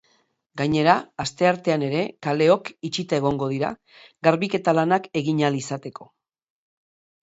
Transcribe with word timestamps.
Gainera, 0.61 0.95
asteartean 1.23 1.85
ere 1.89 2.01
kaleok 2.29 2.73
itxita 2.91 3.21
egongo 3.23 3.53
dira, 3.55 3.73
garbiketa-lanak 4.31 5.11
egin 5.25 5.49
ahal 5.49 5.65
izateko. 5.65 6.15